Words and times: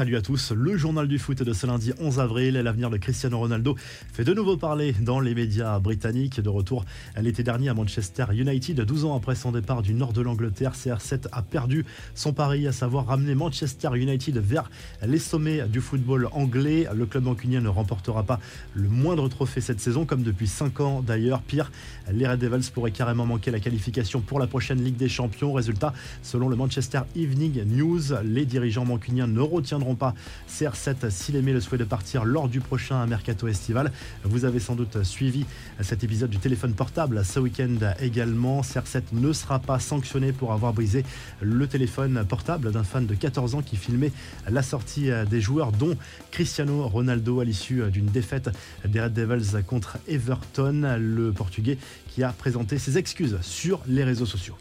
Salut 0.00 0.16
à 0.16 0.22
tous, 0.22 0.52
le 0.52 0.78
journal 0.78 1.06
du 1.06 1.18
foot 1.18 1.42
de 1.42 1.52
ce 1.52 1.66
lundi 1.66 1.92
11 2.00 2.20
avril. 2.20 2.54
L'avenir 2.54 2.88
de 2.88 2.96
Cristiano 2.96 3.38
Ronaldo 3.38 3.76
fait 4.10 4.24
de 4.24 4.32
nouveau 4.32 4.56
parler 4.56 4.94
dans 4.94 5.20
les 5.20 5.34
médias 5.34 5.78
britanniques. 5.78 6.40
De 6.40 6.48
retour 6.48 6.86
l'été 7.20 7.42
dernier 7.42 7.68
à 7.68 7.74
Manchester 7.74 8.24
United, 8.32 8.80
12 8.80 9.04
ans 9.04 9.14
après 9.14 9.34
son 9.34 9.52
départ 9.52 9.82
du 9.82 9.92
nord 9.92 10.14
de 10.14 10.22
l'Angleterre, 10.22 10.72
CR7 10.72 11.26
a 11.32 11.42
perdu 11.42 11.84
son 12.14 12.32
pari, 12.32 12.66
à 12.66 12.72
savoir 12.72 13.08
ramener 13.08 13.34
Manchester 13.34 13.90
United 13.94 14.38
vers 14.38 14.70
les 15.06 15.18
sommets 15.18 15.68
du 15.68 15.82
football 15.82 16.28
anglais. 16.32 16.86
Le 16.94 17.04
club 17.04 17.24
mancunien 17.24 17.60
ne 17.60 17.68
remportera 17.68 18.22
pas 18.22 18.40
le 18.72 18.88
moindre 18.88 19.28
trophée 19.28 19.60
cette 19.60 19.80
saison, 19.80 20.06
comme 20.06 20.22
depuis 20.22 20.46
5 20.46 20.80
ans 20.80 21.02
d'ailleurs. 21.02 21.42
Pire, 21.42 21.70
les 22.10 22.26
Red 22.26 22.40
Devils 22.40 22.70
pourraient 22.72 22.90
carrément 22.90 23.26
manquer 23.26 23.50
la 23.50 23.60
qualification 23.60 24.22
pour 24.22 24.38
la 24.38 24.46
prochaine 24.46 24.82
Ligue 24.82 24.96
des 24.96 25.10
Champions. 25.10 25.52
Résultat, 25.52 25.92
selon 26.22 26.48
le 26.48 26.56
Manchester 26.56 27.00
Evening 27.16 27.64
News, 27.66 28.14
les 28.24 28.46
dirigeants 28.46 28.86
mancuniens 28.86 29.26
ne 29.26 29.40
retiendront 29.40 29.89
pas 29.94 30.14
CR7 30.48 31.10
s'il 31.10 31.36
aimait 31.36 31.52
le 31.52 31.60
souhait 31.60 31.78
de 31.78 31.84
partir 31.84 32.24
lors 32.24 32.48
du 32.48 32.60
prochain 32.60 33.06
mercato 33.06 33.48
estival. 33.48 33.92
Vous 34.24 34.44
avez 34.44 34.60
sans 34.60 34.74
doute 34.74 35.02
suivi 35.02 35.46
cet 35.80 36.04
épisode 36.04 36.30
du 36.30 36.38
téléphone 36.38 36.74
portable 36.74 37.24
ce 37.24 37.40
week-end 37.40 37.76
également. 38.00 38.60
CR7 38.62 39.02
ne 39.12 39.32
sera 39.32 39.58
pas 39.58 39.78
sanctionné 39.78 40.32
pour 40.32 40.52
avoir 40.52 40.72
brisé 40.72 41.04
le 41.40 41.66
téléphone 41.66 42.24
portable 42.28 42.72
d'un 42.72 42.84
fan 42.84 43.06
de 43.06 43.14
14 43.14 43.54
ans 43.54 43.62
qui 43.62 43.76
filmait 43.76 44.12
la 44.48 44.62
sortie 44.62 45.10
des 45.28 45.40
joueurs, 45.40 45.72
dont 45.72 45.96
Cristiano 46.30 46.86
Ronaldo 46.86 47.40
à 47.40 47.44
l'issue 47.44 47.82
d'une 47.90 48.06
défaite 48.06 48.50
des 48.86 49.00
Red 49.00 49.12
Devils 49.12 49.62
contre 49.66 49.98
Everton, 50.08 50.96
le 50.98 51.32
Portugais 51.32 51.78
qui 52.08 52.22
a 52.22 52.32
présenté 52.32 52.78
ses 52.78 52.98
excuses 52.98 53.38
sur 53.42 53.80
les 53.86 54.04
réseaux 54.04 54.26
sociaux. 54.26 54.56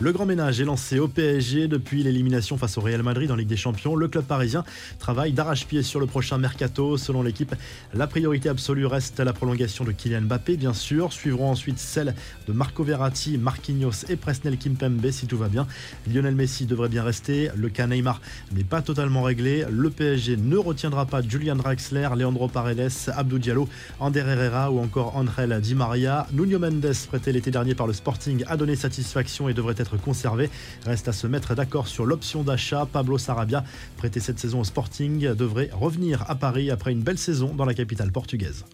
Le 0.00 0.12
grand 0.12 0.26
ménage 0.26 0.60
est 0.60 0.64
lancé 0.64 1.00
au 1.00 1.08
PSG 1.08 1.66
depuis 1.66 2.04
l'élimination 2.04 2.56
face 2.56 2.78
au 2.78 2.80
Real 2.80 3.02
Madrid 3.02 3.32
en 3.32 3.34
Ligue 3.34 3.48
des 3.48 3.56
Champions. 3.56 3.96
Le 3.96 4.06
club 4.06 4.24
parisien 4.24 4.62
travaille 5.00 5.32
d'arrache-pied 5.32 5.82
sur 5.82 5.98
le 5.98 6.06
prochain 6.06 6.38
mercato. 6.38 6.96
Selon 6.96 7.20
l'équipe, 7.20 7.52
la 7.94 8.06
priorité 8.06 8.48
absolue 8.48 8.86
reste 8.86 9.18
la 9.18 9.32
prolongation 9.32 9.84
de 9.84 9.90
Kylian 9.90 10.20
Mbappé, 10.20 10.56
bien 10.56 10.72
sûr. 10.72 11.12
Suivront 11.12 11.50
ensuite 11.50 11.80
celle 11.80 12.14
de 12.46 12.52
Marco 12.52 12.84
Verratti, 12.84 13.38
Marquinhos 13.38 14.04
et 14.08 14.14
Presnel 14.14 14.56
Kimpembe 14.56 15.10
si 15.10 15.26
tout 15.26 15.36
va 15.36 15.48
bien. 15.48 15.66
Lionel 16.06 16.36
Messi 16.36 16.64
devrait 16.64 16.88
bien 16.88 17.02
rester. 17.02 17.50
Le 17.56 17.68
cas 17.68 17.88
Neymar 17.88 18.20
n'est 18.52 18.62
pas 18.62 18.82
totalement 18.82 19.22
réglé. 19.22 19.64
Le 19.68 19.90
PSG 19.90 20.36
ne 20.36 20.58
retiendra 20.58 21.06
pas 21.06 21.22
Julian 21.22 21.56
Draxler, 21.56 22.08
Leandro 22.16 22.46
Paredes, 22.46 23.10
Abdou 23.16 23.40
Diallo, 23.40 23.68
Ander 23.98 24.20
Herrera 24.20 24.70
ou 24.70 24.78
encore 24.78 25.16
Angel 25.16 25.60
Di 25.60 25.74
Maria. 25.74 26.28
Nuno 26.32 26.60
Mendes, 26.60 26.94
prêté 27.08 27.32
l'été 27.32 27.50
dernier 27.50 27.74
par 27.74 27.88
le 27.88 27.92
Sporting, 27.92 28.44
a 28.46 28.56
donné 28.56 28.76
satisfaction 28.76 29.48
et 29.48 29.54
devrait 29.54 29.74
être 29.76 29.87
conservé. 29.96 30.50
Reste 30.84 31.08
à 31.08 31.12
se 31.12 31.26
mettre 31.26 31.54
d'accord 31.54 31.88
sur 31.88 32.06
l'option 32.06 32.42
d'achat. 32.42 32.86
Pablo 32.90 33.18
Sarabia, 33.18 33.64
prêté 33.96 34.20
cette 34.20 34.38
saison 34.38 34.60
au 34.60 34.64
Sporting, 34.64 35.34
devrait 35.34 35.70
revenir 35.72 36.24
à 36.28 36.34
Paris 36.34 36.70
après 36.70 36.92
une 36.92 37.02
belle 37.02 37.18
saison 37.18 37.54
dans 37.54 37.64
la 37.64 37.74
capitale 37.74 38.12
portugaise. 38.12 38.64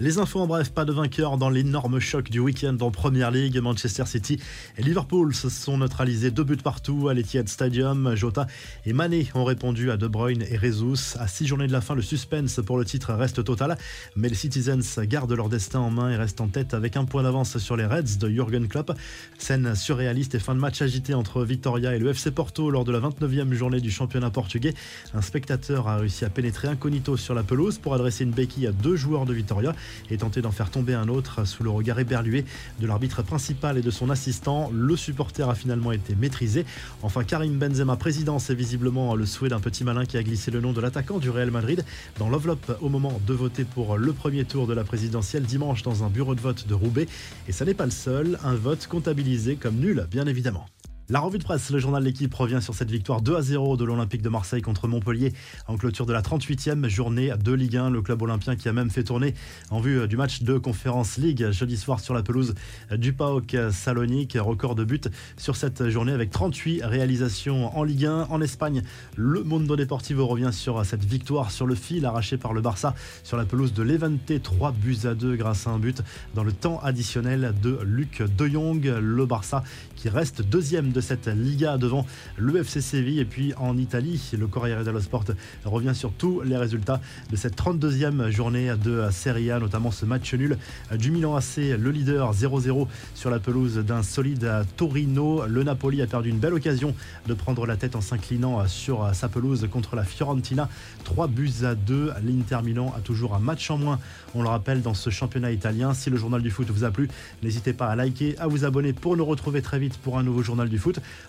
Les 0.00 0.18
infos 0.18 0.40
en 0.40 0.46
bref, 0.46 0.70
pas 0.70 0.86
de 0.86 0.92
vainqueur 0.92 1.36
dans 1.36 1.50
l'énorme 1.50 2.00
choc 2.00 2.30
du 2.30 2.40
week-end 2.40 2.76
en 2.80 2.90
Première 2.90 3.30
League. 3.30 3.58
Manchester 3.58 4.06
City 4.06 4.40
et 4.78 4.82
Liverpool 4.82 5.34
se 5.34 5.50
sont 5.50 5.76
neutralisés 5.76 6.30
deux 6.30 6.44
buts 6.44 6.56
partout 6.56 7.08
à 7.08 7.14
l'Etihad 7.14 7.46
Stadium. 7.46 8.16
Jota 8.16 8.46
et 8.86 8.94
Mané 8.94 9.28
ont 9.34 9.44
répondu 9.44 9.90
à 9.90 9.98
De 9.98 10.08
Bruyne 10.08 10.44
et 10.50 10.56
Rezus. 10.56 11.16
À 11.20 11.28
six 11.28 11.46
journées 11.46 11.66
de 11.66 11.72
la 11.72 11.82
fin, 11.82 11.94
le 11.94 12.00
suspense 12.00 12.58
pour 12.64 12.78
le 12.78 12.86
titre 12.86 13.12
reste 13.12 13.44
total, 13.44 13.76
mais 14.16 14.30
les 14.30 14.34
Citizens 14.34 15.02
gardent 15.02 15.34
leur 15.34 15.50
destin 15.50 15.80
en 15.80 15.90
main 15.90 16.10
et 16.10 16.16
restent 16.16 16.40
en 16.40 16.48
tête 16.48 16.72
avec 16.72 16.96
un 16.96 17.04
point 17.04 17.22
d'avance 17.22 17.58
sur 17.58 17.76
les 17.76 17.84
Reds 17.84 18.18
de 18.18 18.30
Jurgen 18.30 18.68
Klopp. 18.68 18.92
Scène 19.38 19.74
surréaliste 19.74 20.34
et 20.34 20.40
fin 20.40 20.54
de 20.54 20.60
match 20.60 20.80
agité 20.80 21.12
entre 21.12 21.44
Victoria 21.44 21.94
et 21.94 21.98
le 21.98 22.08
FC 22.08 22.30
Porto 22.30 22.70
lors 22.70 22.84
de 22.84 22.92
la 22.92 22.98
29e 22.98 23.52
journée 23.52 23.80
du 23.80 23.90
championnat 23.90 24.30
portugais. 24.30 24.72
Un 25.12 25.22
spectateur 25.22 25.86
a 25.86 25.98
réussi 25.98 26.24
à 26.24 26.30
pénétrer 26.30 26.68
incognito 26.68 27.18
sur 27.18 27.34
la 27.34 27.42
pelouse 27.42 27.76
pour 27.78 27.94
adresser 27.94 28.24
une 28.24 28.30
béquille 28.30 28.66
à 28.66 28.72
deux 28.72 28.96
joueurs 28.96 29.26
de 29.26 29.34
Victoria 29.34 29.74
et 30.10 30.16
tenter 30.16 30.42
d'en 30.42 30.50
faire 30.50 30.70
tomber 30.70 30.94
un 30.94 31.08
autre 31.08 31.46
sous 31.46 31.62
le 31.62 31.70
regard 31.70 31.98
éberlué 31.98 32.44
de 32.80 32.86
l'arbitre 32.86 33.22
principal 33.22 33.78
et 33.78 33.82
de 33.82 33.90
son 33.90 34.10
assistant. 34.10 34.70
Le 34.72 34.96
supporter 34.96 35.48
a 35.48 35.54
finalement 35.54 35.92
été 35.92 36.14
maîtrisé. 36.14 36.64
Enfin, 37.02 37.24
Karim 37.24 37.58
Benzema, 37.58 37.96
président, 37.96 38.38
c'est 38.38 38.54
visiblement 38.54 39.14
le 39.14 39.26
souhait 39.26 39.48
d'un 39.48 39.60
petit 39.60 39.84
malin 39.84 40.04
qui 40.04 40.16
a 40.16 40.22
glissé 40.22 40.50
le 40.50 40.60
nom 40.60 40.72
de 40.72 40.80
l'attaquant 40.80 41.18
du 41.18 41.30
Real 41.30 41.50
Madrid 41.50 41.84
dans 42.18 42.28
l'enveloppe 42.28 42.76
au 42.80 42.88
moment 42.88 43.20
de 43.26 43.34
voter 43.34 43.64
pour 43.64 43.96
le 43.96 44.12
premier 44.12 44.44
tour 44.44 44.66
de 44.66 44.74
la 44.74 44.84
présidentielle 44.84 45.44
dimanche 45.44 45.82
dans 45.82 46.04
un 46.04 46.08
bureau 46.08 46.34
de 46.34 46.40
vote 46.40 46.66
de 46.66 46.74
Roubaix. 46.74 47.06
Et 47.48 47.52
ça 47.52 47.64
n'est 47.64 47.74
pas 47.74 47.84
le 47.84 47.90
seul, 47.90 48.38
un 48.44 48.54
vote 48.54 48.86
comptabilisé 48.86 49.56
comme 49.56 49.76
nul, 49.76 50.06
bien 50.10 50.26
évidemment. 50.26 50.66
La 51.08 51.18
revue 51.18 51.38
de 51.38 51.42
presse, 51.42 51.70
le 51.70 51.80
journal 51.80 52.00
de 52.00 52.06
l'équipe 52.06 52.32
revient 52.32 52.60
sur 52.62 52.74
cette 52.74 52.90
victoire 52.90 53.22
2 53.22 53.34
à 53.36 53.42
0 53.42 53.76
de 53.76 53.84
l'Olympique 53.84 54.22
de 54.22 54.28
Marseille 54.28 54.62
contre 54.62 54.86
Montpellier 54.86 55.32
en 55.66 55.76
clôture 55.76 56.06
de 56.06 56.12
la 56.12 56.22
38e 56.22 56.88
journée 56.88 57.32
de 57.36 57.52
Ligue 57.52 57.76
1. 57.76 57.90
Le 57.90 58.02
club 58.02 58.22
olympien 58.22 58.54
qui 58.54 58.68
a 58.68 58.72
même 58.72 58.88
fait 58.88 59.02
tourner 59.02 59.34
en 59.70 59.80
vue 59.80 60.06
du 60.06 60.16
match 60.16 60.42
de 60.42 60.58
Conférence 60.58 61.16
League 61.18 61.50
jeudi 61.50 61.76
soir 61.76 61.98
sur 61.98 62.14
la 62.14 62.22
pelouse 62.22 62.54
du 62.92 63.12
PAOK 63.12 63.56
Salonique. 63.72 64.38
Record 64.40 64.76
de 64.76 64.84
but 64.84 65.08
sur 65.36 65.56
cette 65.56 65.88
journée 65.88 66.12
avec 66.12 66.30
38 66.30 66.84
réalisations 66.84 67.76
en 67.76 67.82
Ligue 67.82 68.06
1. 68.06 68.28
En 68.30 68.40
Espagne, 68.40 68.82
le 69.16 69.42
Mondo 69.42 69.74
Deportivo 69.74 70.28
revient 70.28 70.52
sur 70.52 70.86
cette 70.86 71.04
victoire 71.04 71.50
sur 71.50 71.66
le 71.66 71.74
fil 71.74 72.06
arrachée 72.06 72.38
par 72.38 72.52
le 72.52 72.60
Barça 72.60 72.94
sur 73.24 73.36
la 73.36 73.44
pelouse 73.44 73.74
de 73.74 73.82
Levante. 73.82 74.40
3 74.40 74.70
buts 74.70 74.98
à 75.04 75.14
2 75.14 75.34
grâce 75.34 75.66
à 75.66 75.70
un 75.70 75.80
but 75.80 76.00
dans 76.34 76.44
le 76.44 76.52
temps 76.52 76.78
additionnel 76.80 77.54
de 77.60 77.80
Luc 77.82 78.22
De 78.38 78.46
Jong. 78.46 78.84
Le 79.00 79.26
Barça 79.26 79.64
qui 79.96 80.08
reste 80.08 80.42
deuxième 80.42 80.91
de 80.92 81.00
cette 81.00 81.28
Liga 81.28 81.78
devant 81.78 82.06
l'UFC 82.38 82.80
Séville. 82.80 83.20
Et 83.20 83.24
puis 83.24 83.54
en 83.56 83.76
Italie, 83.76 84.22
le 84.38 84.46
Corriere 84.46 84.84
dello 84.84 85.00
Sport 85.00 85.24
revient 85.64 85.94
sur 85.94 86.12
tous 86.12 86.42
les 86.42 86.56
résultats 86.56 87.00
de 87.30 87.36
cette 87.36 87.56
32e 87.56 88.30
journée 88.30 88.72
de 88.82 89.08
Serie 89.10 89.50
A, 89.50 89.58
notamment 89.58 89.90
ce 89.90 90.04
match 90.04 90.34
nul 90.34 90.58
du 90.96 91.10
Milan 91.10 91.36
AC, 91.36 91.56
le 91.56 91.90
leader 91.90 92.32
0-0 92.32 92.86
sur 93.14 93.30
la 93.30 93.38
pelouse 93.38 93.76
d'un 93.78 94.02
solide 94.02 94.50
Torino. 94.76 95.46
Le 95.46 95.62
Napoli 95.62 96.02
a 96.02 96.06
perdu 96.06 96.30
une 96.30 96.38
belle 96.38 96.54
occasion 96.54 96.94
de 97.26 97.34
prendre 97.34 97.66
la 97.66 97.76
tête 97.76 97.96
en 97.96 98.00
s'inclinant 98.00 98.66
sur 98.68 99.14
sa 99.14 99.28
pelouse 99.28 99.66
contre 99.70 99.96
la 99.96 100.04
Fiorentina. 100.04 100.68
3 101.04 101.28
buts 101.28 101.64
à 101.64 101.74
2. 101.74 102.12
L'Inter 102.24 102.58
Milan 102.64 102.92
a 102.96 103.00
toujours 103.00 103.34
un 103.34 103.38
match 103.38 103.70
en 103.70 103.78
moins, 103.78 103.98
on 104.34 104.42
le 104.42 104.48
rappelle, 104.48 104.82
dans 104.82 104.94
ce 104.94 105.10
championnat 105.10 105.52
italien. 105.52 105.94
Si 105.94 106.10
le 106.10 106.16
journal 106.16 106.42
du 106.42 106.50
foot 106.50 106.68
vous 106.70 106.84
a 106.84 106.90
plu, 106.90 107.08
n'hésitez 107.42 107.72
pas 107.72 107.86
à 107.86 107.96
liker, 107.96 108.38
à 108.38 108.46
vous 108.46 108.64
abonner 108.64 108.92
pour 108.92 109.16
nous 109.16 109.24
retrouver 109.24 109.62
très 109.62 109.78
vite 109.78 109.96
pour 109.98 110.18
un 110.18 110.22
nouveau 110.22 110.42
journal 110.42 110.68
du 110.68 110.78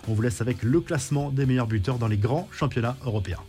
On 0.08 0.14
vous 0.14 0.22
laisse 0.22 0.40
avec 0.40 0.62
le 0.62 0.80
classement 0.80 1.30
des 1.30 1.46
meilleurs 1.46 1.66
buteurs 1.66 1.98
dans 1.98 2.08
les 2.08 2.18
grands 2.18 2.48
championnats 2.52 2.96
européens. 3.04 3.40